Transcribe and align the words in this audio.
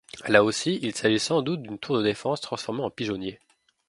Là 0.27 0.43
aussi, 0.43 0.79
il 0.81 0.95
s'agit 0.95 1.19
sans 1.19 1.43
doute 1.43 1.61
d'une 1.61 1.77
tour 1.77 1.99
de 1.99 2.01
défense 2.01 2.41
transformée 2.41 2.81
en 2.81 2.89
pigeonnier. 2.89 3.39